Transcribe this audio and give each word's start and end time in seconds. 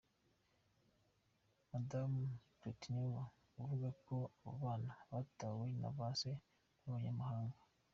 Madamu 1.69 2.21
Pletnyova 2.59 3.23
avuga 3.61 3.87
ko 4.05 4.15
abo 4.45 4.55
bana 4.63 4.93
"batawe" 5.11 5.65
na 5.81 5.89
ba 5.97 6.07
se 6.19 6.31
b'abanyamahanga. 6.81 7.59